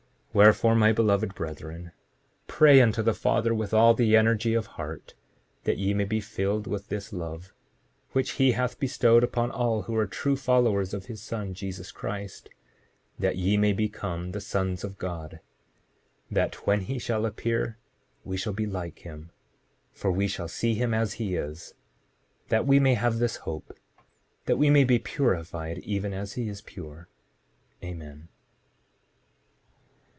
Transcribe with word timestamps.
7:48 0.33 0.37
Wherefore, 0.37 0.75
my 0.75 0.91
beloved 0.93 1.35
brethren, 1.35 1.91
pray 2.47 2.79
unto 2.79 3.01
the 3.03 3.13
Father 3.13 3.53
with 3.53 3.73
all 3.73 3.93
the 3.93 4.15
energy 4.15 4.53
of 4.53 4.65
heart, 4.65 5.13
that 5.65 5.77
ye 5.77 5.93
may 5.93 6.05
be 6.05 6.21
filled 6.21 6.67
with 6.67 6.87
this 6.87 7.11
love, 7.11 7.53
which 8.13 8.31
he 8.39 8.53
hath 8.53 8.79
bestowed 8.79 9.25
upon 9.25 9.51
all 9.51 9.81
who 9.81 9.95
are 9.97 10.07
true 10.07 10.37
followers 10.37 10.93
of 10.93 11.07
his 11.07 11.21
Son, 11.21 11.53
Jesus 11.53 11.91
Christ; 11.91 12.47
that 13.19 13.35
ye 13.35 13.57
may 13.57 13.73
become 13.73 14.31
the 14.31 14.39
sons 14.39 14.85
of 14.85 14.97
God; 14.97 15.41
that 16.31 16.65
when 16.65 16.79
he 16.79 16.97
shall 16.97 17.25
appear 17.25 17.77
we 18.23 18.37
shall 18.37 18.53
be 18.53 18.65
like 18.65 18.99
him, 18.99 19.31
for 19.91 20.13
we 20.13 20.29
shall 20.29 20.47
see 20.47 20.75
him 20.75 20.93
as 20.93 21.15
he 21.15 21.35
is; 21.35 21.73
that 22.47 22.65
we 22.65 22.79
may 22.79 22.93
have 22.93 23.19
this 23.19 23.35
hope; 23.43 23.77
that 24.45 24.57
we 24.57 24.69
may 24.69 24.85
be 24.85 24.97
purified 24.97 25.79
even 25.79 26.13
as 26.13 26.35
he 26.35 26.47
is 26.47 26.61
pure. 26.61 27.09
Amen. 27.83 28.29